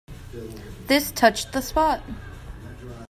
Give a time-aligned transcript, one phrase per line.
[0.87, 2.01] This touched the spot.